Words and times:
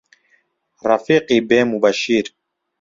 ڕەفیقی 0.87 1.39
بێ 1.49 1.59
موبەشیر 1.69 2.25